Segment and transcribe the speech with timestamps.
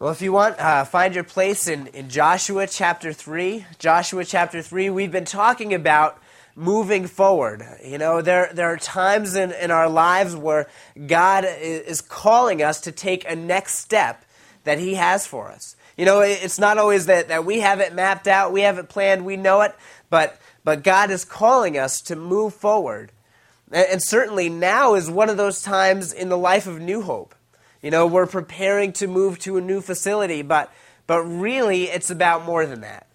[0.00, 3.66] Well, if you want, uh, find your place in, in Joshua chapter 3.
[3.80, 6.22] Joshua chapter 3, we've been talking about
[6.54, 7.64] moving forward.
[7.84, 10.68] You know, there, there are times in, in our lives where
[11.08, 14.24] God is calling us to take a next step
[14.62, 15.74] that He has for us.
[15.96, 18.88] You know, it's not always that, that we have it mapped out, we have it
[18.88, 19.74] planned, we know it,
[20.10, 23.10] but, but God is calling us to move forward.
[23.72, 27.34] And, and certainly now is one of those times in the life of New Hope
[27.82, 30.72] you know, we're preparing to move to a new facility, but,
[31.06, 33.06] but really it's about more than that.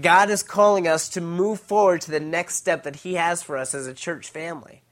[0.00, 3.56] God is calling us to move forward to the next step that He has for
[3.56, 4.82] us as a church family,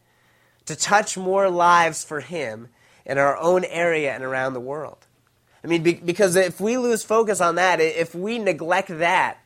[0.67, 2.69] to touch more lives for Him
[3.05, 5.07] in our own area and around the world.
[5.65, 9.39] I mean, be, because if we lose focus on that, if we neglect that,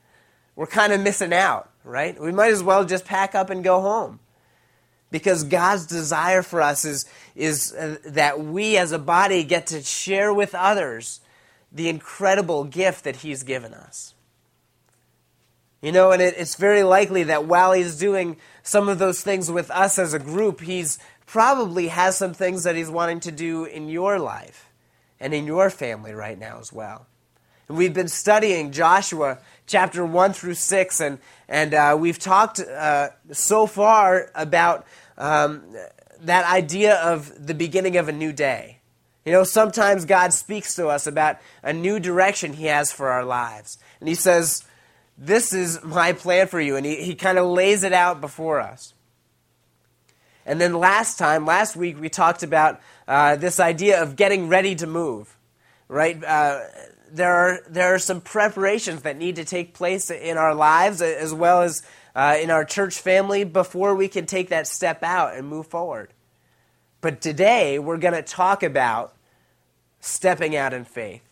[0.55, 2.19] we're kind of missing out, right?
[2.21, 4.21] We might as well just pack up and go home.
[5.11, 9.83] Because God's desire for us is, is uh, that we as a body get to
[9.83, 11.21] share with others
[11.71, 14.15] the incredible gift that He's given us.
[15.81, 19.51] You know, and it, it's very likely that while He's doing some of those things
[19.51, 23.65] with us as a group, He's probably has some things that He's wanting to do
[23.65, 24.71] in your life
[25.21, 27.07] and in your family right now as well.
[27.69, 33.67] We've been studying Joshua chapter 1 through 6, and, and uh, we've talked uh, so
[33.67, 34.87] far about
[35.19, 35.65] um,
[36.21, 38.79] that idea of the beginning of a new day.
[39.25, 43.25] You know, sometimes God speaks to us about a new direction He has for our
[43.25, 43.79] lives.
[43.99, 44.63] And He says,
[45.19, 46.77] This is my plan for you.
[46.77, 48.95] And He, he kind of lays it out before us.
[50.45, 54.77] And then last time, last week, we talked about uh, this idea of getting ready
[54.77, 55.37] to move,
[55.89, 56.23] right?
[56.23, 56.61] Uh,
[57.17, 61.33] there are, there are some preparations that need to take place in our lives as
[61.33, 61.83] well as
[62.15, 66.11] uh, in our church family before we can take that step out and move forward.
[67.01, 69.15] But today we're going to talk about
[70.01, 71.23] stepping out in faith.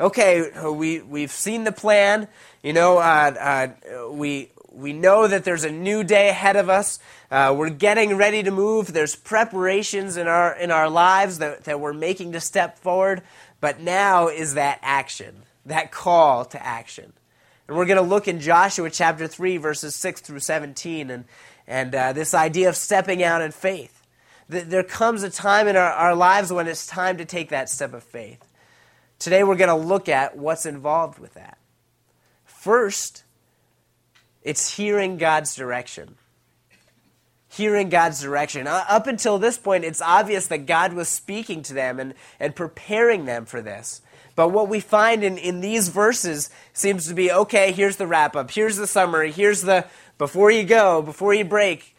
[0.00, 2.26] Okay, we, we've seen the plan.
[2.62, 6.98] You know, uh, uh, we, we know that there's a new day ahead of us.
[7.30, 8.92] Uh, we're getting ready to move.
[8.92, 13.22] There's preparations in our, in our lives that, that we're making to step forward.
[13.60, 17.12] But now is that action, that call to action.
[17.66, 21.24] And we're going to look in Joshua chapter 3, verses 6 through 17, and,
[21.66, 23.96] and uh, this idea of stepping out in faith.
[24.48, 27.92] There comes a time in our, our lives when it's time to take that step
[27.94, 28.44] of faith.
[29.20, 31.58] Today we're going to look at what's involved with that.
[32.44, 33.22] First,
[34.42, 36.16] it's hearing God's direction
[37.50, 38.66] hearing God's direction.
[38.66, 42.54] Uh, up until this point, it's obvious that God was speaking to them and, and
[42.54, 44.02] preparing them for this.
[44.36, 48.36] But what we find in, in these verses seems to be okay, here's the wrap
[48.36, 49.86] up, here's the summary, here's the
[50.16, 51.96] before you go, before you break,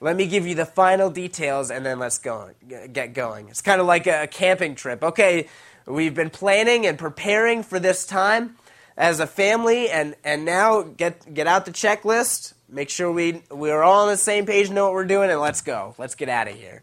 [0.00, 2.50] let me give you the final details and then let's go
[2.92, 3.48] get going.
[3.48, 5.02] It's kind of like a camping trip.
[5.02, 5.48] Okay,
[5.86, 8.56] we've been planning and preparing for this time
[8.98, 13.82] as a family and, and now get get out the checklist Make sure we we're
[13.82, 15.94] all on the same page, know what we're doing, and let's go.
[15.96, 16.82] Let's get out of here.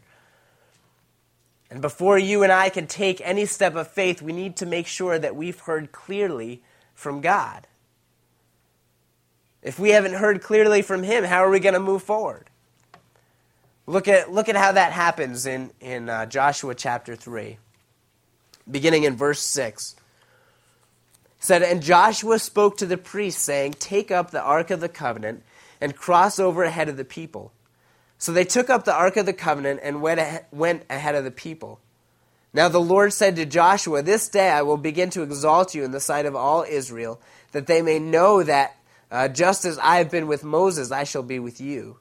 [1.70, 4.88] And before you and I can take any step of faith, we need to make
[4.88, 6.62] sure that we've heard clearly
[6.94, 7.68] from God.
[9.62, 12.50] If we haven't heard clearly from Him, how are we going to move forward?
[13.86, 17.58] Look at, look at how that happens in, in uh, Joshua chapter 3,
[18.68, 19.94] beginning in verse 6
[21.38, 25.42] said, And Joshua spoke to the priests, saying, Take up the ark of the covenant
[25.80, 27.52] and cross over ahead of the people.
[28.18, 31.80] So they took up the Ark of the Covenant and went ahead of the people.
[32.52, 35.90] Now the Lord said to Joshua, This day I will begin to exalt you in
[35.90, 37.20] the sight of all Israel,
[37.52, 38.76] that they may know that
[39.10, 41.98] uh, just as I have been with Moses, I shall be with you.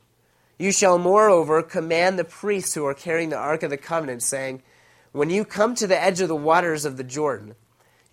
[0.57, 4.63] You shall moreover command the priests who are carrying the Ark of the Covenant, saying,
[5.11, 7.55] When you come to the edge of the waters of the Jordan,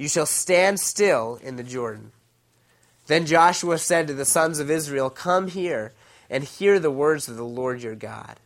[0.02, 2.10] you shall stand still in the Jordan.
[3.06, 5.92] Then Joshua said to the sons of Israel, Come here
[6.28, 8.40] and hear the words of the Lord your God.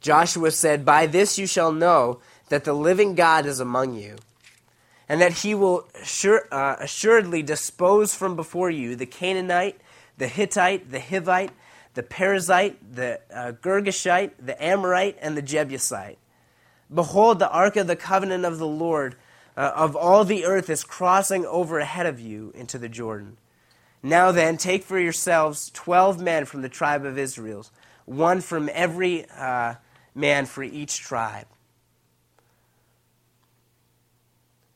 [0.00, 4.18] Joshua said, By this you shall know that the living God is among you,
[5.08, 9.80] and that he will assure, uh, assuredly dispose from before you the Canaanite,
[10.16, 11.50] the Hittite, the Hivite,
[11.94, 16.18] the Perizzite, the uh, Girgashite, the Amorite, and the Jebusite.
[16.92, 19.16] Behold, the ark of the covenant of the Lord
[19.56, 23.38] uh, of all the earth is crossing over ahead of you into the Jordan.
[24.02, 27.66] Now then, take for yourselves twelve men from the tribe of Israel,
[28.04, 29.74] one from every uh,
[30.14, 31.46] man for each tribe.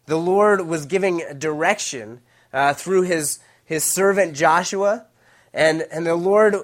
[0.06, 2.22] The Lord was giving direction
[2.52, 5.06] uh, through his, his servant Joshua,
[5.54, 6.56] and, and the Lord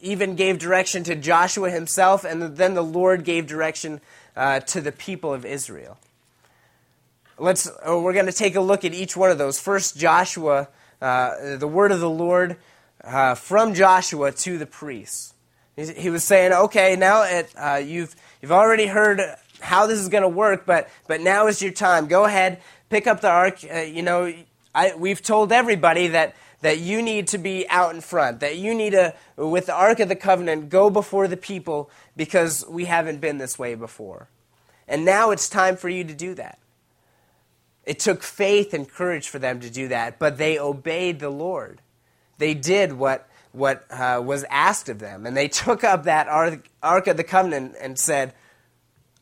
[0.00, 4.00] even gave direction to Joshua himself, and then the Lord gave direction
[4.36, 5.98] uh, to the people of Israel.
[7.38, 9.58] let's, oh, we're going to take a look at each one of those.
[9.58, 10.68] First, Joshua,
[11.00, 12.56] uh, the word of the Lord
[13.02, 15.34] uh, from Joshua to the priests.
[15.76, 19.20] He was saying, okay, now it, uh, you've, you've already heard
[19.60, 22.06] how this is going to work, but, but now is your time.
[22.06, 22.60] Go ahead,
[22.90, 23.60] pick up the ark.
[23.64, 24.32] Uh, you know,
[24.74, 28.74] I, we've told everybody that, that you need to be out in front, that you
[28.74, 33.20] need to, with the Ark of the Covenant, go before the people because we haven't
[33.20, 34.28] been this way before.
[34.86, 36.58] And now it's time for you to do that.
[37.84, 41.80] It took faith and courage for them to do that, but they obeyed the Lord.
[42.38, 46.68] They did what, what uh, was asked of them, and they took up that Ark,
[46.82, 48.34] Ark of the Covenant and said,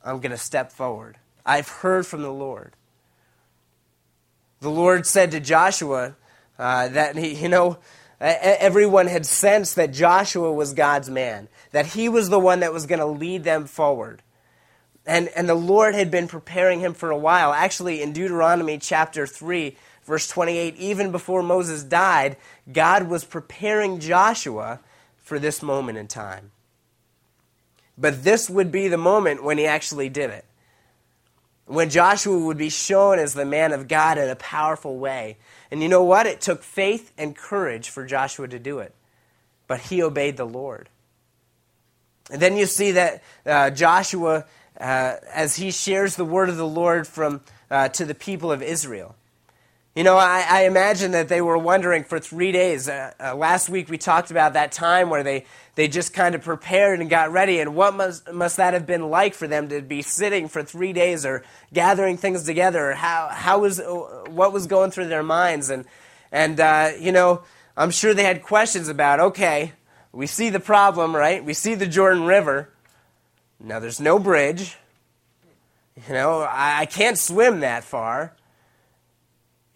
[0.05, 1.19] I'm going to step forward.
[1.47, 2.73] I've heard from the Lord.
[4.61, 6.17] The Lord said to Joshua
[6.59, 7.79] uh, that, he, you know,
[8.21, 12.87] everyone had sensed that Joshua was God's man, that he was the one that was
[12.87, 14.23] going to lead them forward.
[15.07, 17.53] And, and the Lord had been preparing him for a while.
[17.53, 22.37] Actually, in Deuteronomy chapter 3, verse 28, even before Moses died,
[22.71, 24.81] God was preparing Joshua
[25.17, 26.51] for this moment in time.
[27.97, 30.45] But this would be the moment when he actually did it
[31.69, 35.37] when Joshua would be shown as the man of God in a powerful way.
[35.71, 36.27] And you know what?
[36.27, 38.95] It took faith and courage for Joshua to do it.
[39.67, 40.89] But he obeyed the Lord.
[42.31, 44.47] And then you see that uh, Joshua,
[44.81, 48.63] uh, as he shares the word of the Lord from, uh, to the people of
[48.63, 49.15] Israel,
[49.99, 52.89] you know, I, I, imagine that they were wondering for three days.
[52.89, 56.43] Uh, uh, last week we talked about that time where they, they just kind of
[56.43, 59.83] prepared and got ready, and what must, must that have been like for them to
[59.83, 61.43] be sitting for three days or
[61.73, 62.93] gathering things together?
[62.93, 63.93] How, how was, uh,
[64.29, 65.69] what was going through their minds?
[65.69, 65.85] And,
[66.31, 67.43] and uh, you know,
[67.77, 69.73] I'm sure they had questions about okay,
[70.13, 71.45] we see the problem, right?
[71.45, 72.71] We see the Jordan River.
[73.59, 74.77] Now there's no bridge.
[76.07, 78.37] You know, I, I can't swim that far.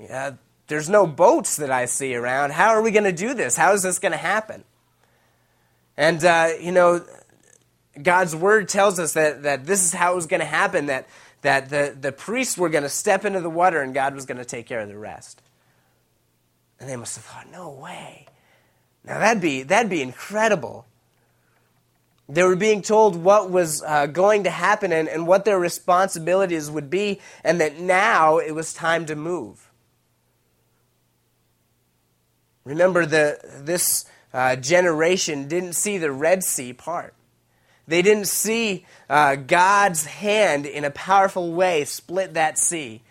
[0.02, 0.32] Yeah,
[0.66, 2.52] there's no boats that I see around.
[2.52, 3.56] How are we going to do this?
[3.56, 4.64] How is this going to happen?
[5.96, 7.04] And, uh, you know,
[8.00, 11.06] God's word tells us that, that this is how it was going to happen, that,
[11.42, 14.38] that the, the priests were going to step into the water and God was going
[14.38, 15.42] to take care of the rest.
[16.80, 18.26] And they must have thought, no way.
[19.04, 20.86] Now, that'd be, that'd be incredible.
[22.28, 26.70] They were being told what was uh, going to happen and, and what their responsibilities
[26.70, 29.68] would be, and that now it was time to move.
[32.64, 37.14] Remember, the, this uh, generation didn't see the Red Sea part.
[37.86, 43.02] They didn't see uh, God's hand in a powerful way split that sea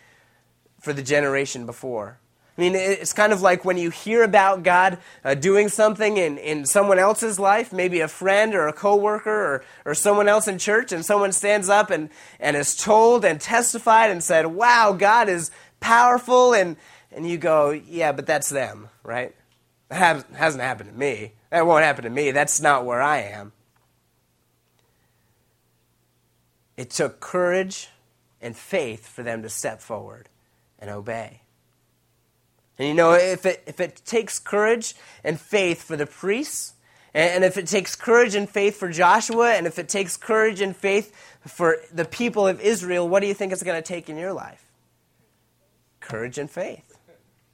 [0.80, 2.18] for the generation before.
[2.58, 6.38] I mean, it's kind of like when you hear about God uh, doing something in,
[6.38, 10.58] in someone else's life, maybe a friend or a coworker or, or someone else in
[10.58, 12.10] church, and someone stands up and,
[12.40, 15.50] and is told and testified and said, Wow, God is
[15.80, 16.54] powerful.
[16.54, 16.76] And,
[17.12, 19.34] and you go, Yeah, but that's them, right?
[19.92, 21.34] That hasn't happened to me.
[21.50, 22.32] That won't happen to me.
[22.32, 23.52] That's not where I am.
[26.78, 27.90] It took courage
[28.42, 30.30] and faith for them to step forward
[30.80, 31.42] and obey.
[32.80, 34.96] And you know, if it, if it takes courage
[35.26, 36.74] and faith for the priests,
[37.14, 40.74] and if it takes courage and faith for Joshua, and if it takes courage and
[40.74, 41.14] faith
[41.46, 44.32] for the people of Israel, what do you think it's going to take in your
[44.32, 44.66] life?
[46.00, 46.98] Courage and faith.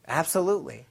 [0.07, 0.85] Absolutely.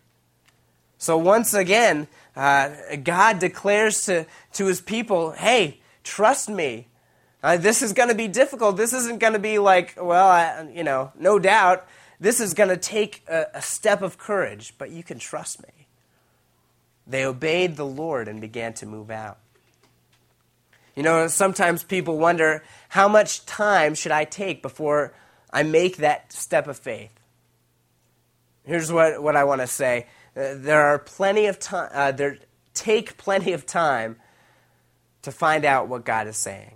[0.98, 2.70] So once again, uh,
[3.02, 6.86] God declares to, to his people, hey, trust me.
[7.42, 8.76] Uh, this is going to be difficult.
[8.76, 11.86] This isn't going to be like, well, I, you know, no doubt.
[12.18, 15.86] This is going to take a, a step of courage, but you can trust me.
[17.06, 19.38] They obeyed the Lord and began to move out.
[20.96, 25.12] You know, sometimes people wonder how much time should I take before
[25.52, 27.12] I make that step of faith?
[28.64, 32.38] Here's what, what I want to say there are plenty of time, uh, there
[32.74, 34.16] take plenty of time
[35.22, 36.74] to find out what God is saying.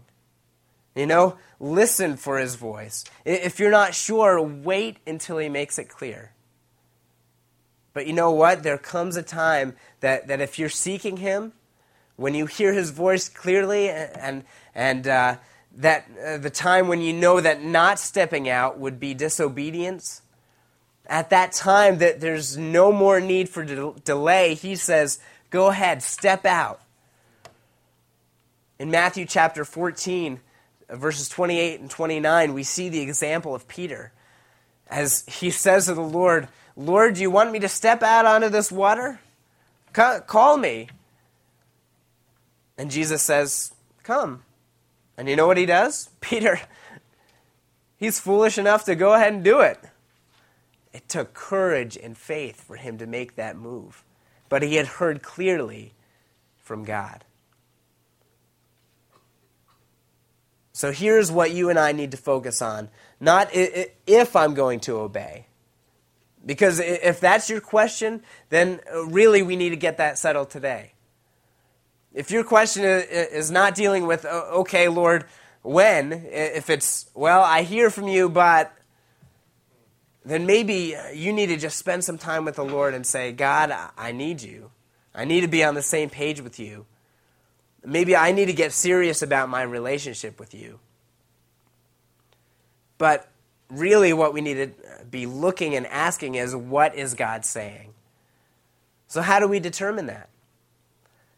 [0.97, 3.05] You know, listen for his voice.
[3.25, 6.33] If you're not sure, wait until he makes it clear.
[7.93, 8.63] But you know what?
[8.63, 11.53] There comes a time that, that if you're seeking him,
[12.17, 15.37] when you hear his voice clearly, and, and uh,
[15.77, 20.23] that uh, the time when you know that not stepping out would be disobedience,
[21.11, 25.19] at that time that there's no more need for de- delay, he says,
[25.51, 26.81] Go ahead, step out.
[28.79, 30.41] In Matthew chapter 14,
[30.89, 34.13] verses 28 and 29, we see the example of Peter
[34.89, 38.49] as he says to the Lord, Lord, do you want me to step out onto
[38.49, 39.21] this water?
[39.93, 40.89] Call me.
[42.79, 43.75] And Jesus says,
[44.05, 44.45] Come.
[45.19, 46.09] And you know what he does?
[46.21, 46.61] Peter,
[47.99, 49.79] he's foolish enough to go ahead and do it.
[50.93, 54.05] It took courage and faith for him to make that move.
[54.49, 55.95] But he had heard clearly
[56.59, 57.25] from God.
[60.73, 62.89] So here's what you and I need to focus on
[63.21, 65.47] not if I'm going to obey.
[66.45, 70.93] Because if that's your question, then really we need to get that settled today.
[72.15, 75.27] If your question is not dealing with, okay, Lord,
[75.63, 78.75] when, if it's, well, I hear from you, but
[80.31, 83.33] then maybe uh, you need to just spend some time with the Lord and say,
[83.33, 84.71] God, I need you.
[85.15, 86.87] I need to be on the same page with you.
[87.85, 90.79] Maybe I need to get serious about my relationship with you.
[92.97, 93.29] But
[93.71, 97.95] really, what we need to uh, be looking and asking is, what is God saying?
[99.09, 100.29] So, how do we determine that?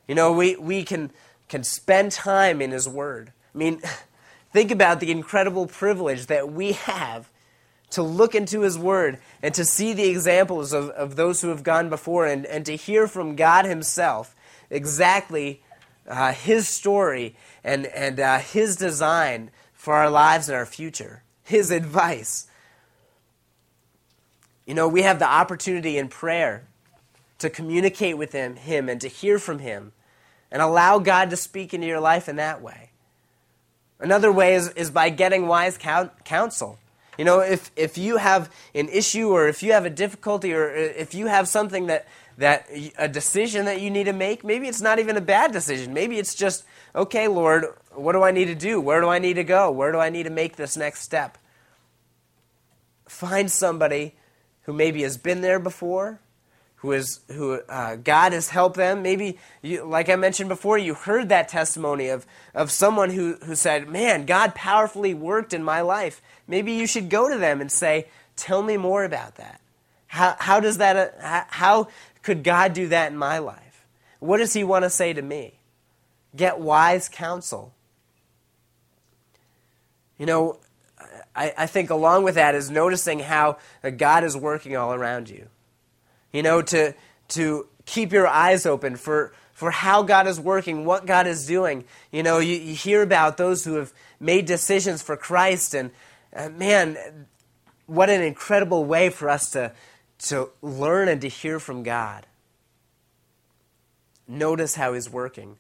[0.07, 1.13] You know, we, we can,
[1.49, 3.33] can spend time in His Word.
[3.55, 3.81] I mean,
[4.53, 7.32] think about the incredible privilege that we have
[7.93, 11.63] to look into His Word and to see the examples of, of those who have
[11.63, 14.35] gone before and, and to hear from God Himself
[14.71, 15.63] exactly
[16.09, 21.71] uh, His story and, and uh, His design for our lives and our future, His
[21.71, 22.47] advice.
[24.67, 26.65] You know, we have the opportunity in prayer
[27.39, 29.93] to communicate with him, him and to hear from Him
[30.51, 32.91] and allow God to speak into your life in that way.
[33.99, 36.79] Another way is, is by getting wise counsel.
[37.19, 40.71] You know, if, if you have an issue or if you have a difficulty or
[40.71, 44.67] uh, if you have something that, that a decision that you need to make, maybe
[44.67, 45.93] it's not even a bad decision.
[45.93, 46.65] Maybe it's just,
[46.95, 48.81] okay, Lord, what do I need to do?
[48.81, 49.71] Where do I need to go?
[49.71, 51.37] Where do I need to make this next step?
[53.07, 54.15] Find somebody
[54.63, 56.21] who maybe has been there before,
[56.83, 59.03] who is who uh, God has helped them.
[59.03, 63.55] Maybe, you, like I mentioned before, you heard that testimony of, of someone who, who
[63.55, 66.21] said, Man, God powerfully worked in my life.
[66.49, 69.61] Maybe you should go to them and say, Tell me more about that.
[70.09, 71.87] How, how does that, uh, how
[72.25, 73.87] could God do that in my life?
[74.19, 75.61] What does He want to say to me?
[76.35, 77.73] Get wise counsel.
[80.19, 80.59] You know,
[81.37, 83.59] I, I think along with that is noticing how
[83.97, 85.47] God is working all around you.
[86.33, 86.95] You know, to,
[87.29, 91.85] to keep your eyes open for, for how God is working, what God is doing.
[92.11, 95.91] You know, you, you hear about those who have made decisions for Christ, and
[96.35, 97.27] uh, man,
[97.87, 99.73] what an incredible way for us to,
[100.19, 102.27] to learn and to hear from God.
[104.27, 105.57] Notice how He's working.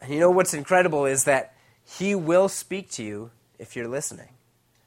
[0.00, 1.54] And you know what's incredible is that
[1.84, 4.28] He will speak to you if you're listening.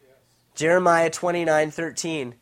[0.02, 0.18] Yes.
[0.56, 2.36] Jeremiah 29 13.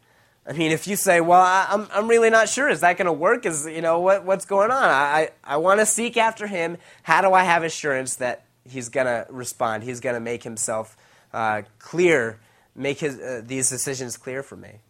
[0.51, 2.67] I mean, if you say, "Well, I, am I'm, I'm really not sure.
[2.67, 3.45] Is that going to work?
[3.45, 4.83] Is you know what what's going on?
[4.83, 6.75] I I, I want to seek after Him.
[7.03, 9.83] How do I have assurance that He's going to respond?
[9.83, 10.97] He's going to make Himself
[11.31, 12.37] uh, clear,
[12.75, 14.81] make his, uh, these decisions clear for me.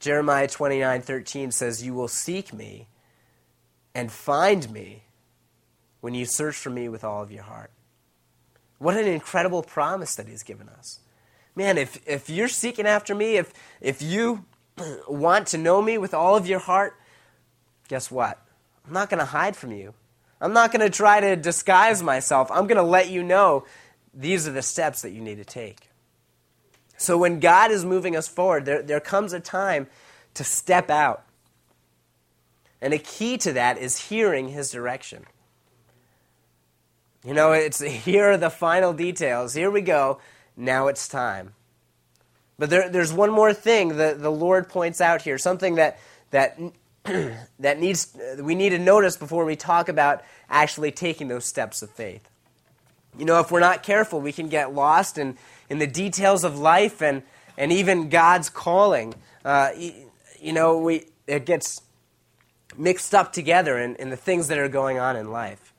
[0.00, 2.88] Jeremiah 29 13 says, You will seek me
[3.94, 5.04] and find me
[6.02, 7.70] when you search for me with all of your heart.
[8.76, 11.00] What an incredible promise that he's given us.
[11.54, 14.44] Man, if, if you're seeking after me, if, if you
[15.08, 16.96] want to know me with all of your heart,
[17.88, 18.38] guess what?
[18.86, 19.94] I'm not going to hide from you.
[20.40, 22.50] I'm not going to try to disguise myself.
[22.50, 23.66] I'm going to let you know
[24.14, 25.88] these are the steps that you need to take.
[26.96, 29.86] So when God is moving us forward, there, there comes a time
[30.34, 31.24] to step out.
[32.80, 35.26] And a key to that is hearing his direction.
[37.24, 39.54] You know, it's here are the final details.
[39.54, 40.20] Here we go.
[40.60, 41.54] Now it's time.
[42.58, 45.98] But there, there's one more thing that the Lord points out here, something that
[46.30, 46.58] that
[47.58, 51.90] that needs we need to notice before we talk about actually taking those steps of
[51.90, 52.28] faith.
[53.18, 55.36] You know, if we're not careful, we can get lost in,
[55.68, 57.22] in the details of life and,
[57.56, 59.14] and even God's calling.
[59.44, 59.70] Uh,
[60.40, 61.82] you know, we, it gets
[62.76, 65.69] mixed up together in, in the things that are going on in life.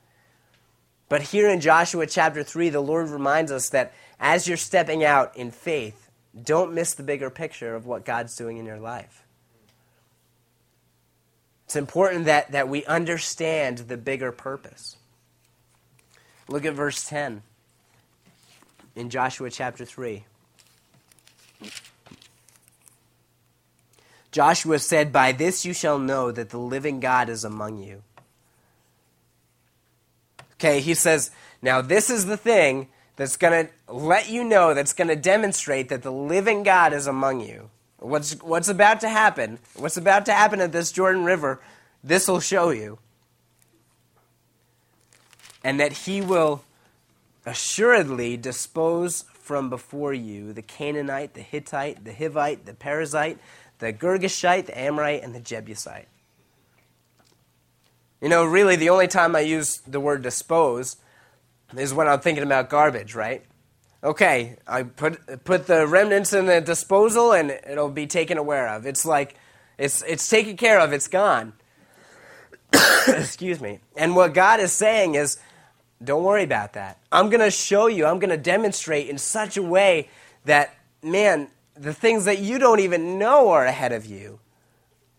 [1.12, 5.36] But here in Joshua chapter 3, the Lord reminds us that as you're stepping out
[5.36, 6.08] in faith,
[6.42, 9.22] don't miss the bigger picture of what God's doing in your life.
[11.66, 14.96] It's important that, that we understand the bigger purpose.
[16.48, 17.42] Look at verse 10
[18.96, 20.24] in Joshua chapter 3.
[24.30, 28.02] Joshua said, By this you shall know that the living God is among you.
[30.62, 34.92] Okay, he says, Now this is the thing that's going to let you know, that's
[34.92, 37.68] going to demonstrate that the living God is among you.
[37.98, 41.60] What's, what's about to happen, what's about to happen at this Jordan River,
[42.04, 42.98] this will show you
[45.64, 46.62] and that he will
[47.44, 53.38] assuredly dispose from before you the Canaanite, the Hittite, the Hivite, the Perizzite,
[53.80, 56.06] the Girgashite, the Amorite, and the Jebusite.
[58.22, 60.96] You know, really, the only time I use the word dispose
[61.76, 63.44] is when I'm thinking about garbage, right?
[64.04, 68.86] Okay, I put put the remnants in the disposal and it'll be taken aware of.
[68.86, 69.34] It's like
[69.76, 71.52] it's it's taken care of, it's gone.
[73.08, 73.80] Excuse me.
[73.96, 75.38] And what God is saying is
[76.02, 77.00] don't worry about that.
[77.10, 80.08] I'm going to show you, I'm going to demonstrate in such a way
[80.44, 84.38] that man, the things that you don't even know are ahead of you,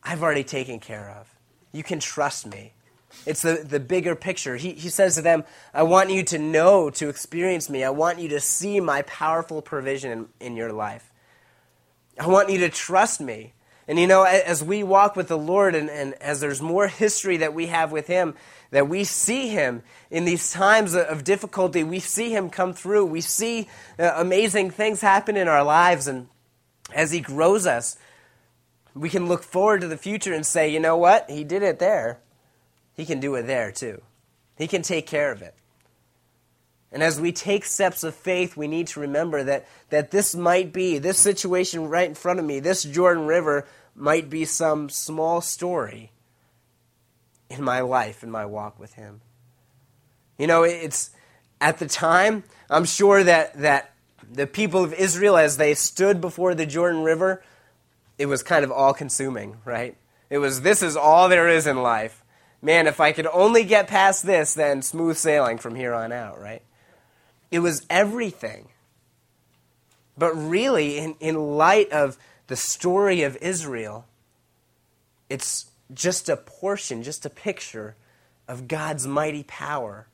[0.03, 1.33] I've already taken care of.
[1.73, 2.73] You can trust me.
[3.25, 4.55] It's the, the bigger picture.
[4.57, 5.43] He, he says to them,
[5.73, 7.83] I want you to know, to experience me.
[7.83, 11.11] I want you to see my powerful provision in, in your life.
[12.19, 13.53] I want you to trust me.
[13.87, 17.37] And you know, as we walk with the Lord and, and as there's more history
[17.37, 18.35] that we have with Him,
[18.71, 23.05] that we see Him in these times of difficulty, we see Him come through.
[23.05, 23.67] We see
[23.99, 26.07] uh, amazing things happen in our lives.
[26.07, 26.27] And
[26.93, 27.97] as He grows us,
[28.93, 31.29] we can look forward to the future and say, you know what?
[31.29, 32.19] He did it there.
[32.95, 34.01] He can do it there too.
[34.57, 35.55] He can take care of it.
[36.91, 40.71] And as we take steps of faith, we need to remember that, that this might
[40.71, 45.41] be, this situation right in front of me, this Jordan River, might be some small
[45.41, 46.11] story
[47.49, 49.21] in my life, in my walk with Him.
[50.37, 51.09] You know, it's
[51.59, 53.93] at the time, I'm sure that, that
[54.31, 57.43] the people of Israel, as they stood before the Jordan River,
[58.19, 59.97] it was kind of all consuming, right?
[60.29, 62.22] It was, this is all there is in life
[62.63, 66.39] man, if I could only get past this, then smooth sailing from here on out,
[66.39, 66.63] right?
[67.51, 68.69] It was everything.
[70.17, 72.17] But really, in, in light of
[72.47, 74.05] the story of Israel,
[75.29, 77.95] it's just a portion, just a picture
[78.47, 80.07] of God's mighty power.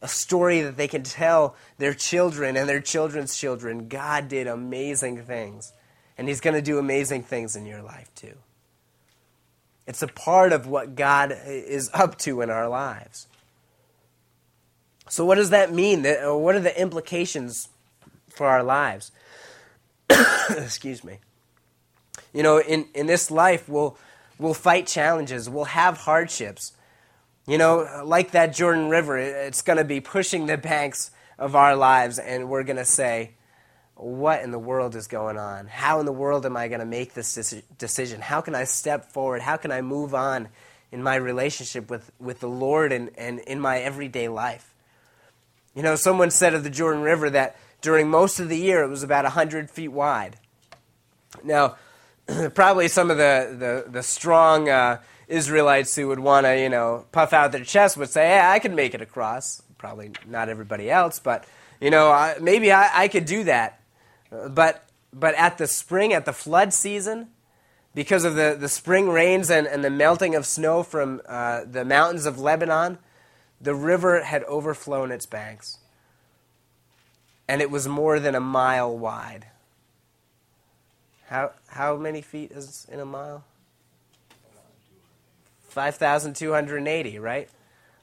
[0.00, 3.88] A story that they can tell their children and their children's children.
[3.88, 5.72] God did amazing things.
[6.16, 8.34] And He's going to do amazing things in your life, too.
[9.86, 13.26] It's a part of what God is up to in our lives.
[15.08, 16.06] So, what does that mean?
[16.06, 17.68] Uh, what are the implications
[18.30, 19.12] for our lives?
[20.50, 21.18] Excuse me.
[22.32, 23.96] You know, in, in this life, we'll,
[24.38, 26.72] we'll fight challenges, we'll have hardships.
[27.46, 31.76] You know, like that Jordan River, it's going to be pushing the banks of our
[31.76, 33.32] lives, and we're going to say,
[33.96, 35.66] what in the world is going on?
[35.66, 38.20] How in the world am I going to make this decision?
[38.20, 39.40] How can I step forward?
[39.40, 40.48] How can I move on
[40.90, 44.74] in my relationship with, with the Lord and, and in my everyday life?
[45.74, 48.88] You know, someone said of the Jordan River that during most of the year it
[48.88, 50.36] was about 100 feet wide.
[51.42, 51.76] Now,
[52.54, 57.06] probably some of the, the, the strong uh, Israelites who would want to, you know,
[57.12, 59.62] puff out their chest would say, hey, I can make it across.
[59.78, 61.44] Probably not everybody else, but,
[61.80, 63.80] you know, I, maybe I, I could do that.
[64.48, 67.28] But, but at the spring, at the flood season,
[67.94, 71.84] because of the, the spring rains and, and the melting of snow from uh, the
[71.84, 72.98] mountains of Lebanon,
[73.60, 75.78] the river had overflown its banks.
[77.46, 79.46] And it was more than a mile wide.
[81.26, 83.44] How, how many feet is in a mile?
[85.68, 87.48] 5,280, right?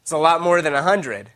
[0.01, 1.29] It's a lot more than 100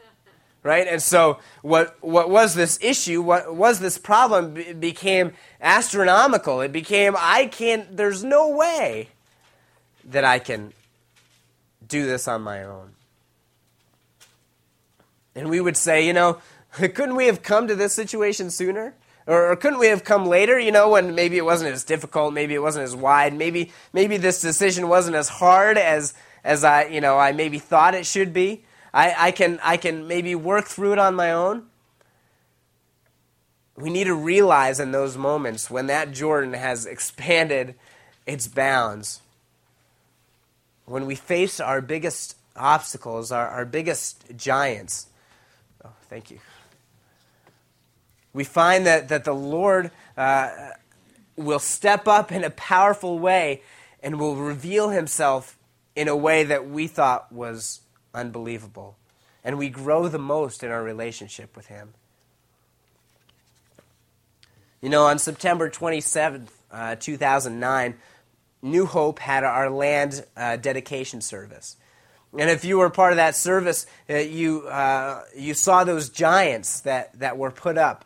[0.65, 0.87] right?
[0.87, 3.21] And so what what was this issue?
[3.21, 4.55] What was this problem?
[4.79, 6.59] Became astronomical.
[6.59, 7.95] It became I can't.
[7.95, 9.09] There's no way
[10.03, 10.73] that I can
[11.87, 12.95] do this on my own.
[15.35, 16.39] And we would say, you know,
[16.71, 18.95] couldn't we have come to this situation sooner?
[19.27, 22.31] Or, or, couldn't we have come later, you know, when maybe it wasn't as difficult,
[22.31, 26.85] maybe it wasn't as wide, maybe maybe this decision wasn't as hard as as I,
[26.85, 28.64] you know, I maybe thought it should be.
[28.95, 31.65] I, I, can, I can maybe work through it on my own.
[33.75, 37.75] We need to realize in those moments when that Jordan has expanded
[38.25, 39.19] its bounds,
[40.85, 45.07] when we face our biggest obstacles, our, our biggest giants.
[45.83, 46.39] Oh, thank you.
[48.31, 50.69] We find that, that the Lord uh,
[51.35, 53.61] will step up in a powerful way
[54.01, 55.57] and will reveal himself
[55.97, 57.81] in a way that we thought was
[58.15, 58.97] unbelievable.
[59.43, 61.93] And we grow the most in our relationship with Him.
[64.81, 67.95] You know, on September 27th, uh, 2009,
[68.61, 71.77] New Hope had our land uh, dedication service.
[72.37, 76.81] And if you were part of that service, uh, you, uh, you saw those giants
[76.81, 78.05] that, that were put up,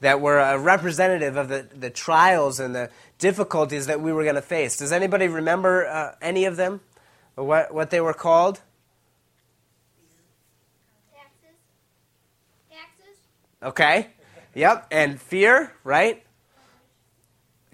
[0.00, 4.34] that were a representative of the, the trials and the difficulties that we were going
[4.34, 4.76] to face.
[4.76, 6.80] Does anybody remember uh, any of them?
[7.36, 8.60] What, what they were called?
[13.62, 14.08] Okay.
[14.54, 16.24] Yep, and fear, right?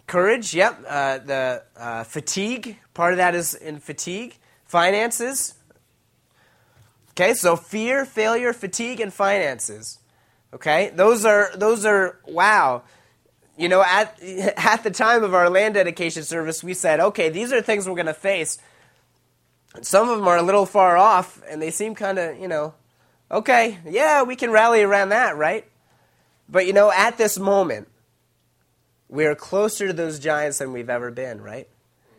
[0.07, 0.79] Courage, yep.
[0.87, 4.37] Uh, the uh, fatigue, part of that is in fatigue.
[4.64, 5.55] Finances.
[7.11, 10.01] Okay, so fear, failure, fatigue, and finances.
[10.53, 12.83] Okay, those are those are wow.
[13.57, 14.20] You know, at
[14.57, 17.94] at the time of our land dedication service, we said, okay, these are things we're
[17.94, 18.59] going to face.
[19.83, 22.75] Some of them are a little far off, and they seem kind of, you know,
[23.31, 25.66] okay, yeah, we can rally around that, right?
[26.49, 27.89] But you know, at this moment,
[29.09, 31.69] we are closer to those giants than we've ever been, right?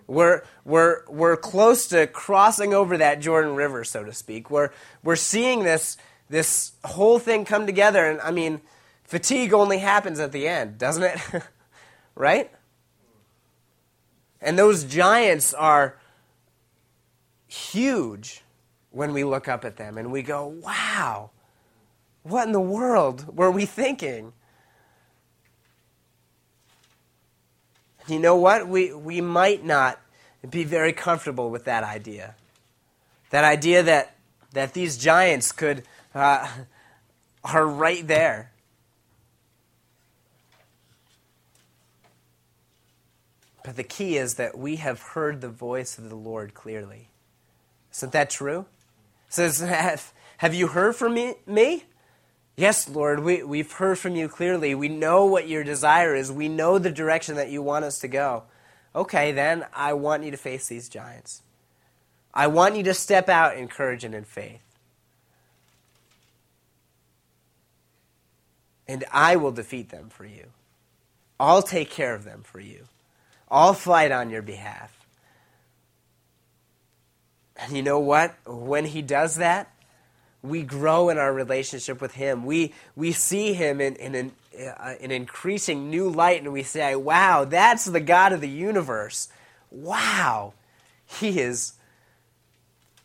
[0.08, 4.50] We're, we're, we're close to crossing over that Jordan River, so to speak.
[4.50, 4.70] We're,
[5.04, 5.98] we're seeing this,
[6.30, 8.06] this whole thing come together.
[8.06, 8.62] And I mean,
[9.04, 11.20] fatigue only happens at the end, doesn't it?
[12.16, 12.50] right?
[14.42, 15.98] And those giants are
[17.48, 18.44] huge
[18.92, 21.32] when we look up at them and we go, wow,
[22.28, 24.34] what in the world were we thinking?
[28.08, 28.68] You know what?
[28.68, 30.00] We, we might not
[30.50, 32.36] be very comfortable with that idea.
[33.32, 34.16] That idea that,
[34.54, 35.84] that these giants could
[36.16, 36.48] uh,
[37.44, 38.52] are right there.
[43.64, 47.10] But the key is that we have heard the voice of the Lord clearly.
[47.94, 48.66] Isn't that true?
[49.28, 51.36] It says, have, have you heard from me?
[51.46, 51.84] me?
[52.58, 54.74] Yes, Lord, we, we've heard from you clearly.
[54.74, 56.32] We know what your desire is.
[56.32, 58.44] We know the direction that you want us to go.
[58.96, 61.44] Okay, then I want you to face these giants.
[62.34, 64.62] I want you to step out in courage and in faith.
[68.88, 70.48] And I will defeat them for you.
[71.40, 72.86] I'll take care of them for you.
[73.52, 75.06] I'll fight on your behalf.
[77.56, 78.36] And you know what?
[78.48, 79.72] When he does that,
[80.42, 82.46] we grow in our relationship with Him.
[82.46, 86.96] We, we see Him in, in an, uh, an increasing new light, and we say,
[86.96, 89.30] wow, that's the God of the universe.
[89.72, 90.54] Wow,
[91.06, 91.74] He is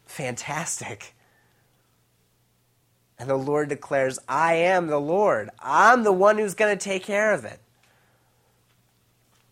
[0.07, 1.15] fantastic.
[3.19, 5.51] And the Lord declares, I am the Lord.
[5.61, 7.61] I'm the one who's going to take care of it.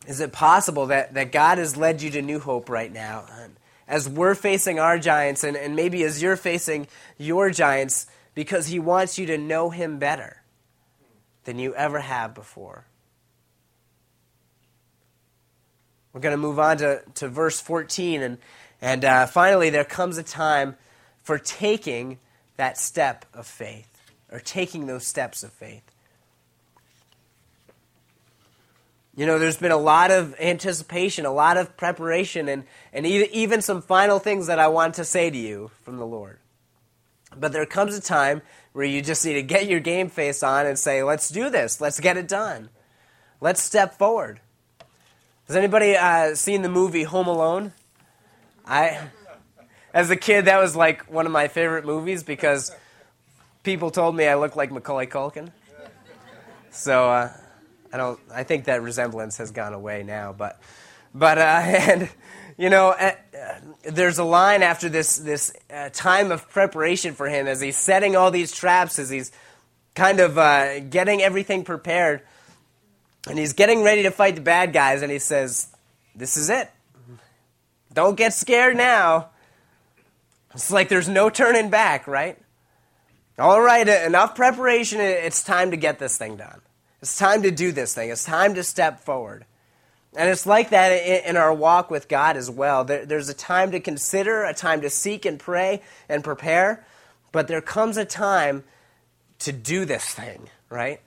[0.08, 3.26] Is it possible that, that God has led you to New Hope right now?
[3.30, 3.54] And
[3.90, 6.86] as we're facing our giants, and, and maybe as you're facing
[7.18, 10.42] your giants, because He wants you to know Him better
[11.42, 12.86] than you ever have before.
[16.12, 18.38] We're going to move on to, to verse 14, and,
[18.80, 20.76] and uh, finally, there comes a time
[21.24, 22.20] for taking
[22.56, 24.00] that step of faith,
[24.30, 25.89] or taking those steps of faith.
[29.20, 33.60] You know, there's been a lot of anticipation, a lot of preparation, and, and even
[33.60, 36.38] some final things that I want to say to you from the Lord.
[37.36, 38.40] But there comes a time
[38.72, 41.82] where you just need to get your game face on and say, let's do this.
[41.82, 42.70] Let's get it done.
[43.42, 44.40] Let's step forward.
[45.48, 47.74] Has anybody uh, seen the movie Home Alone?
[48.64, 49.00] I,
[49.92, 52.74] as a kid, that was like one of my favorite movies because
[53.64, 55.50] people told me I looked like Macaulay Culkin.
[56.70, 57.32] So uh,
[57.92, 58.20] I don't.
[58.32, 60.60] I think that resemblance has gone away now, but
[61.14, 62.08] but uh, and
[62.56, 63.12] you know, uh,
[63.82, 68.16] there's a line after this this uh, time of preparation for him as he's setting
[68.16, 69.32] all these traps, as he's
[69.94, 72.22] kind of uh, getting everything prepared,
[73.28, 75.68] and he's getting ready to fight the bad guys, and he says,
[76.14, 76.70] "This is it.
[77.92, 79.30] Don't get scared now."
[80.54, 82.36] It's like there's no turning back, right?
[83.38, 85.00] All right, enough preparation.
[85.00, 86.60] It's time to get this thing done.
[87.02, 88.10] It's time to do this thing.
[88.10, 89.46] It's time to step forward.
[90.16, 90.90] And it's like that
[91.28, 92.84] in our walk with God as well.
[92.84, 96.84] There's a time to consider, a time to seek and pray and prepare,
[97.32, 98.64] but there comes a time
[99.40, 101.00] to do this thing, right?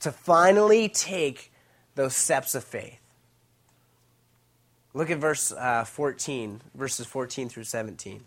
[0.00, 1.52] To finally take
[1.96, 3.00] those steps of faith.
[4.94, 8.22] Look at verse uh, 14, verses 14 through 17.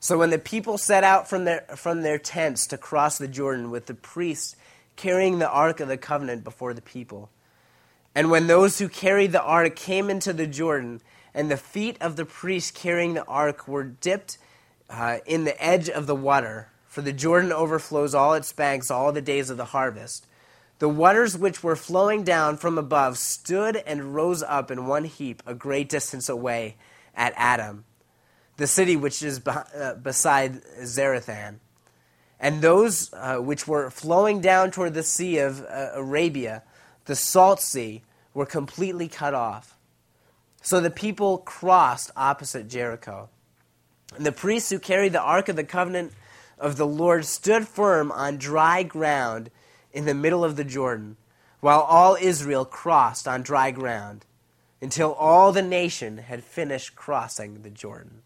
[0.00, 3.70] So when the people set out from their, from their tents to cross the Jordan
[3.70, 4.56] with the priests
[4.96, 7.30] carrying the Ark of the Covenant before the people.
[8.14, 11.00] And when those who carried the ark came into the Jordan,
[11.34, 14.36] and the feet of the priests carrying the ark were dipped
[14.90, 19.12] uh, in the edge of the water, for the Jordan overflows all its banks all
[19.12, 20.26] the days of the harvest,
[20.78, 25.42] the waters which were flowing down from above stood and rose up in one heap
[25.46, 26.76] a great distance away
[27.14, 27.84] at Adam,
[28.58, 31.60] the city which is uh, beside Zarethan
[32.42, 36.62] and those uh, which were flowing down toward the Sea of uh, Arabah,
[37.04, 38.02] the Salt Sea,
[38.34, 39.78] were completely cut off.
[40.60, 43.28] So the people crossed opposite Jericho.
[44.16, 46.12] And the priests who carried the Ark of the Covenant
[46.58, 49.50] of the Lord stood firm on dry ground
[49.92, 51.16] in the middle of the Jordan,
[51.60, 54.24] while all Israel crossed on dry ground,
[54.80, 58.22] until all the nation had finished crossing the Jordan.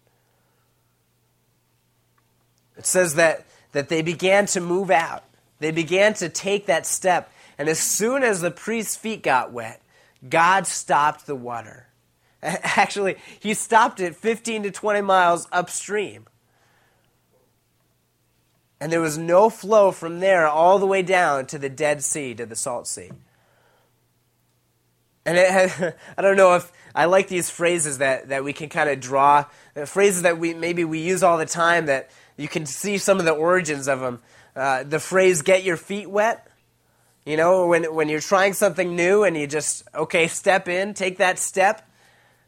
[2.79, 5.22] It says that, that they began to move out.
[5.58, 7.30] They began to take that step.
[7.58, 9.82] And as soon as the priest's feet got wet,
[10.26, 11.86] God stopped the water.
[12.42, 16.24] Actually, he stopped it 15 to 20 miles upstream.
[18.80, 22.34] And there was no flow from there all the way down to the Dead Sea,
[22.34, 23.10] to the Salt Sea.
[25.26, 28.88] And it I don't know if I like these phrases that, that we can kind
[28.88, 29.44] of draw,
[29.76, 33.18] uh, phrases that we maybe we use all the time that you can see some
[33.18, 34.20] of the origins of them.
[34.55, 36.46] Uh, the phrase "get your feet wet,"
[37.25, 41.18] you know, when when you're trying something new and you just okay, step in, take
[41.18, 41.88] that step.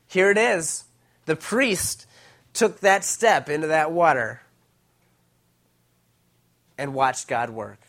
[0.06, 0.84] Here it is.
[1.26, 2.06] The priest
[2.54, 4.40] took that step into that water
[6.78, 7.80] and watched God work.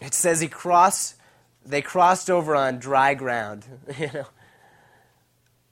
[0.00, 1.14] It says he crossed
[1.64, 3.64] they crossed over on dry ground,
[3.98, 4.26] you know.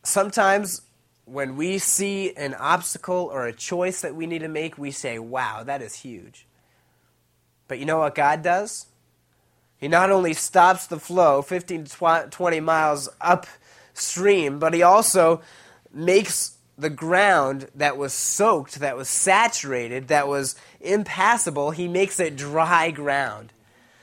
[0.03, 0.83] Sometimes
[1.31, 5.19] when we see an obstacle or a choice that we need to make, we say,
[5.19, 6.47] "Wow, that is huge."
[7.69, 8.87] But you know what God does?
[9.79, 15.41] He not only stops the flow 15 to 20 miles upstream, but he also
[15.93, 22.37] makes the ground that was soaked, that was saturated, that was impassable, he makes it
[22.37, 23.53] dry ground.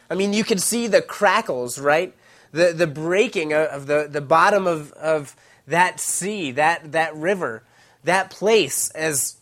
[0.10, 2.16] I mean, you can see the crackles, right?
[2.52, 5.36] The, the breaking of the, the bottom of, of
[5.67, 7.63] that sea, that, that river,
[8.03, 9.38] that place as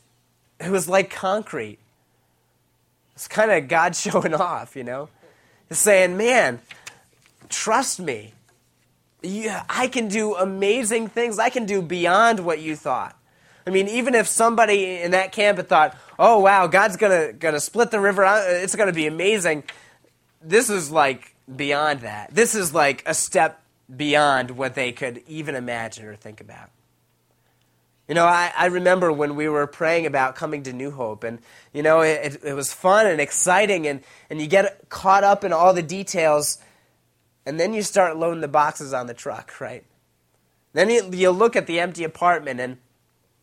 [0.60, 1.80] it was like concrete.
[3.14, 5.10] It's kind of God showing off, you know?
[5.72, 6.60] saying, man,
[7.50, 8.34] trust me.
[9.22, 11.40] Yeah, I can do amazing things.
[11.40, 13.18] I can do beyond what you thought.
[13.66, 17.60] I mean, even if somebody in that camp had thought, "Oh wow, God's gonna gonna
[17.60, 19.64] split the river it's gonna be amazing,"
[20.40, 22.34] this is like beyond that.
[22.34, 26.70] This is like a step beyond what they could even imagine or think about.
[28.08, 31.40] You know, I, I remember when we were praying about coming to New Hope, and,
[31.74, 35.52] you know, it, it was fun and exciting, and, and you get caught up in
[35.52, 36.60] all the details,
[37.48, 39.84] and then you start loading the boxes on the truck, right?
[40.74, 42.78] Then you, you look at the empty apartment, and,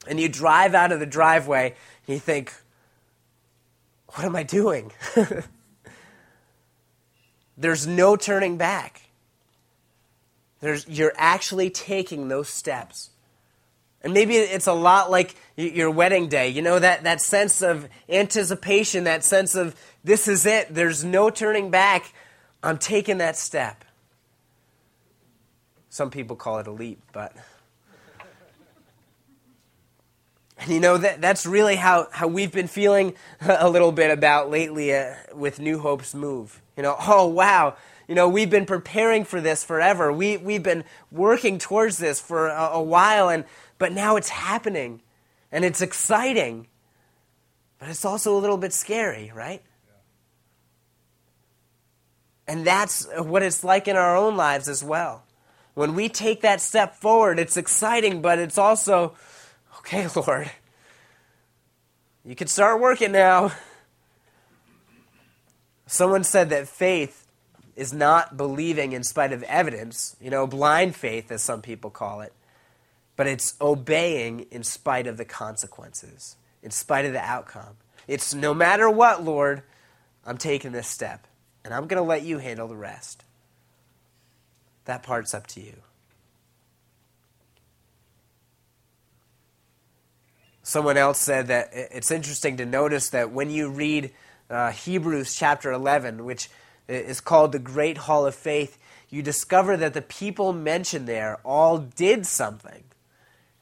[0.07, 1.75] and you drive out of the driveway,
[2.07, 2.53] and you think,
[4.09, 4.93] what am I doing?
[7.57, 9.02] There's no turning back.
[10.63, 13.11] There's, you're actually taking those steps.
[14.01, 16.49] And maybe it's a lot like your wedding day.
[16.49, 21.31] You know, that, that sense of anticipation, that sense of this is it, there's no
[21.31, 22.15] turning back.
[22.63, 23.85] I'm taking that step.
[25.91, 27.35] Some people call it a leap, but.
[30.59, 34.49] And you know, that, that's really how, how we've been feeling a little bit about
[34.49, 36.63] lately uh, with New Hope's move.
[36.77, 37.77] You know, oh, wow,
[38.13, 40.13] you know, we've been preparing for this forever.
[40.13, 43.47] We, we've been working towards this for a, a while, and
[43.79, 45.01] but now it's happening
[45.51, 46.67] and it's exciting.
[47.79, 49.63] But it's also a little bit scary, right?
[52.47, 55.25] And that's what it's like in our own lives as well.
[55.73, 59.15] When we take that step forward, it's exciting, but it's also,
[59.79, 60.51] okay, Lord,
[62.27, 63.53] you can start working now.
[65.87, 67.22] Someone said that faith
[67.77, 72.21] is not believing in spite of evidence, you know, blind faith, as some people call
[72.21, 72.33] it
[73.17, 77.77] but it's obeying in spite of the consequences, in spite of the outcome.
[78.09, 79.63] It's no matter what, Lord,
[80.25, 81.27] I'm taking this step,
[81.65, 83.25] and I'm going to let you handle the rest.
[84.87, 85.75] That part's up to you.
[90.65, 94.13] Someone else said that it's interesting to notice that when you read
[94.49, 96.49] uh, Hebrews chapter 11, which
[96.95, 98.79] is called the Great Hall of Faith,
[99.09, 102.85] you discover that the people mentioned there all did something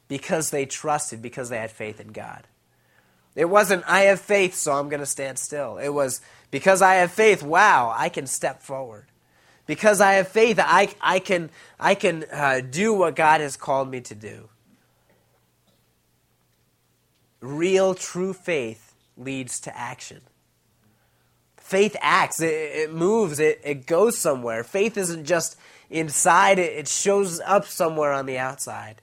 [0.09, 2.47] because they trusted, because they had faith in God.
[3.37, 5.79] It wasn't, I have faith, so I'm going to stand still.
[5.79, 9.07] It was, because I have faith, wow, I can step forward.
[9.67, 13.89] Because I have faith, I, I can, I can uh, do what God has called
[13.89, 14.49] me to do.
[17.41, 20.23] Real, true faith leads to action.
[21.71, 24.65] Faith acts, it, it moves, it, it goes somewhere.
[24.65, 25.57] Faith isn't just
[25.89, 29.01] inside, it, it shows up somewhere on the outside.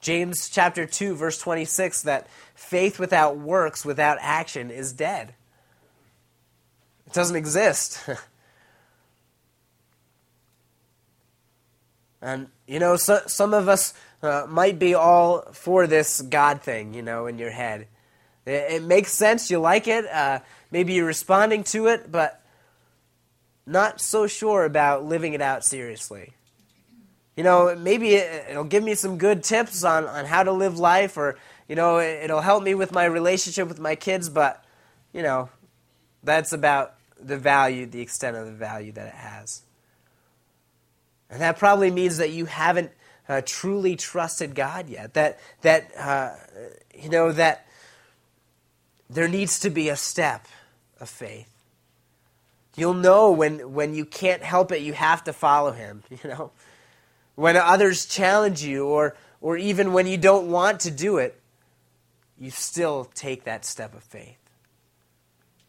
[0.00, 5.34] James chapter 2 verse 26 that faith without works, without action is dead.
[7.06, 8.02] It doesn't exist.
[12.22, 13.92] and you know so, some of us
[14.22, 17.86] uh, might be all for this God thing, you know, in your head.
[18.48, 22.42] It, it makes sense, you like it, uh, maybe you're responding to it, but
[23.66, 26.32] not so sure about living it out seriously.
[27.36, 30.78] You know, maybe it, will give me some good tips on, on how to live
[30.78, 34.64] life, or, you know, it, it'll help me with my relationship with my kids, but,
[35.12, 35.48] you know,
[36.24, 39.62] that's about the value, the extent of the value that it has.
[41.30, 42.90] And that probably means that you haven't
[43.28, 45.14] uh, truly trusted God yet.
[45.14, 46.30] That, that uh,
[46.94, 47.66] you know, that
[49.10, 50.46] there needs to be a step
[51.00, 51.52] of faith.
[52.76, 56.52] You'll know when, when you can't help it, you have to follow him, you know.
[57.34, 61.40] When others challenge you, or, or even when you don't want to do it,
[62.38, 64.38] you still take that step of faith.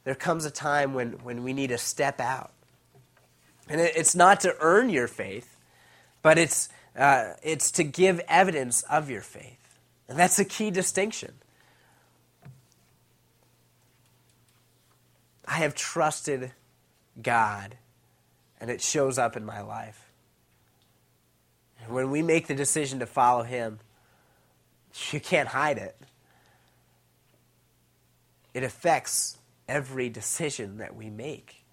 [0.03, 2.51] There comes a time when, when we need to step out.
[3.67, 5.57] And it, it's not to earn your faith,
[6.21, 9.79] but it's, uh, it's to give evidence of your faith.
[10.07, 11.33] And that's a key distinction.
[15.49, 16.51] I have trusted
[17.19, 17.75] God,
[18.61, 20.11] and it shows up in my life.
[21.81, 23.79] And when we make the decision to follow Him,
[25.11, 25.97] you can't hide it.
[28.53, 31.63] It affects every decision that we make.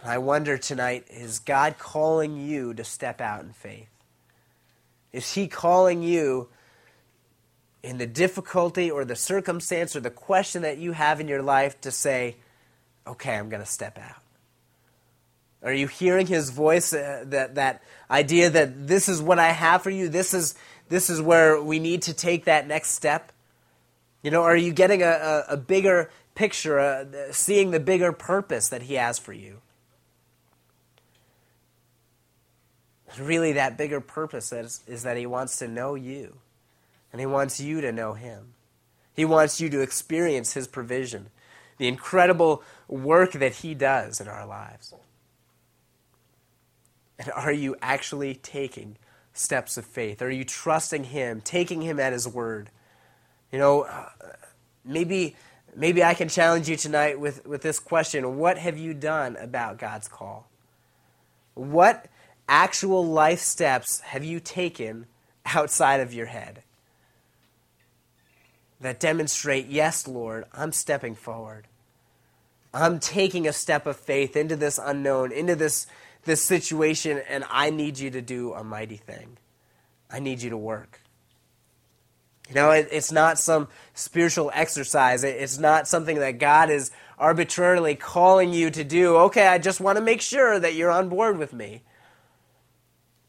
[0.00, 3.90] And I wonder tonight is God calling you to step out in faith?
[5.12, 6.48] Is He calling you
[7.86, 11.80] in the difficulty or the circumstance or the question that you have in your life
[11.82, 12.34] to say,
[13.06, 14.20] okay, I'm going to step out?
[15.62, 19.82] Are you hearing His voice, uh, that, that idea that this is what I have
[19.82, 20.08] for you?
[20.08, 20.56] This is,
[20.88, 23.30] this is where we need to take that next step?
[24.20, 28.68] You know, are you getting a, a, a bigger picture, uh, seeing the bigger purpose
[28.68, 29.60] that He has for you?
[33.18, 36.36] really that bigger purpose is, is that he wants to know you
[37.16, 38.52] and he wants you to know him.
[39.14, 41.30] He wants you to experience his provision
[41.78, 44.92] the incredible work that he does in our lives.
[47.18, 48.98] And are you actually taking
[49.32, 50.20] steps of faith?
[50.20, 52.68] Are you trusting him taking him at his word?
[53.50, 54.10] You know uh,
[54.84, 55.36] maybe
[55.74, 58.36] maybe i can challenge you tonight with, with this question.
[58.36, 60.50] What have you done about god's call?
[61.54, 62.08] What
[62.46, 65.06] actual life steps have you taken
[65.46, 66.62] outside of your head
[68.80, 71.66] that demonstrate, yes, Lord, I'm stepping forward?
[72.74, 75.86] I'm taking a step of faith into this unknown, into this,
[76.24, 79.38] this situation, and I need you to do a mighty thing.
[80.10, 81.00] I need you to work.
[82.48, 85.24] You know, it, it's not some spiritual exercise.
[85.24, 89.16] It, it's not something that God is arbitrarily calling you to do.
[89.16, 91.82] Okay, I just want to make sure that you're on board with me.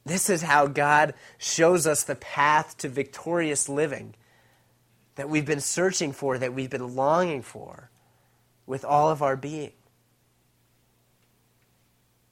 [0.05, 4.13] This is how God shows us the path to victorious living
[5.17, 7.89] that we've been searching for, that we've been longing for
[8.65, 9.73] with all of our being.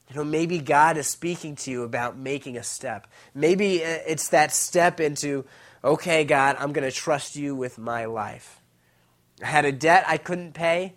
[0.10, 3.08] You know, maybe God is speaking to you about making a step.
[3.34, 5.46] Maybe it's that step into,
[5.84, 8.62] okay, God, I'm going to trust you with my life.
[9.42, 10.94] I had a debt I couldn't pay.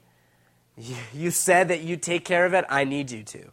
[1.14, 2.66] You said that you'd take care of it.
[2.68, 3.50] I need you to.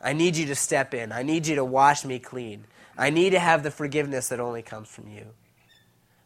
[0.00, 1.12] I need you to step in.
[1.12, 2.64] I need you to wash me clean.
[2.96, 5.26] I need to have the forgiveness that only comes from you.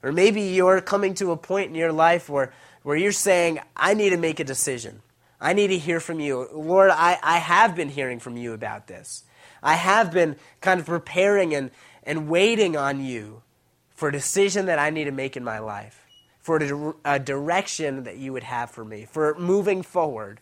[0.03, 3.95] Or maybe you're coming to a point in your life where, where you're saying, I
[3.95, 5.03] need to make a decision.
[5.41, 6.49] I need to hear from you.
[6.53, 9.25] Lord, I, I have been hearing from you about this.
[9.63, 11.71] I have been kind of preparing and,
[12.03, 13.43] and waiting on you
[13.91, 16.05] for a decision that I need to make in my life,
[16.41, 20.41] for a, a direction that you would have for me, for moving forward.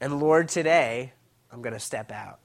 [0.00, 1.12] And Lord, today,
[1.52, 2.38] I'm going to step out.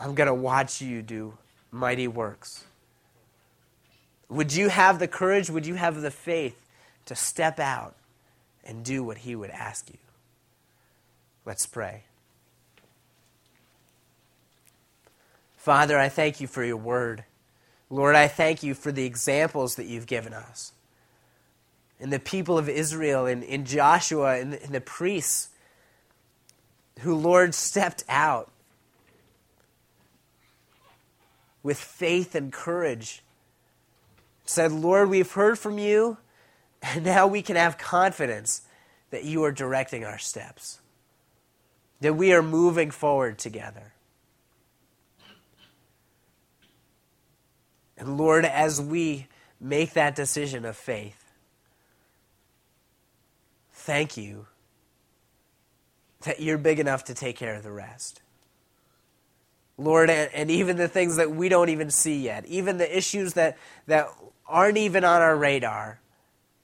[0.00, 1.36] I'm going to watch you do
[1.70, 2.64] mighty works.
[4.28, 5.50] Would you have the courage?
[5.50, 6.60] Would you have the faith
[7.06, 7.94] to step out
[8.64, 9.98] and do what He would ask you?
[11.44, 12.02] Let's pray.
[15.56, 17.24] Father, I thank you for your word.
[17.88, 20.72] Lord, I thank you for the examples that you've given us.
[22.00, 25.48] And the people of Israel, and in Joshua, in, in the priests,
[27.00, 28.50] who, Lord, stepped out
[31.62, 33.22] with faith and courage,
[34.46, 36.18] said, Lord, we've heard from you,
[36.82, 38.62] and now we can have confidence
[39.10, 40.80] that you are directing our steps,
[42.00, 43.92] that we are moving forward together.
[47.98, 49.26] And Lord, as we
[49.60, 51.32] make that decision of faith,
[53.72, 54.46] thank you
[56.22, 58.20] that you're big enough to take care of the rest.
[59.78, 63.58] Lord, and, even the things that we don't even see yet, even the issues that,
[63.86, 64.08] that
[64.48, 66.00] aren't even on our radar,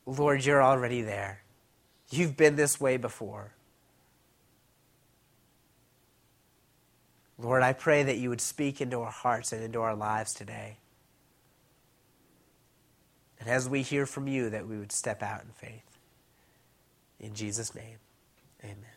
[0.07, 1.43] Lord, you're already there.
[2.11, 3.53] You've been this way before.
[7.39, 10.77] Lord, I pray that you would speak into our hearts and into our lives today.
[13.41, 15.99] And as we hear from you, that we would step out in faith.
[17.19, 17.99] In Jesus' name,
[18.63, 18.92] amen.